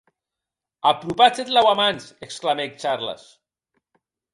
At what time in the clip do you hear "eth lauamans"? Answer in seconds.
1.43-2.03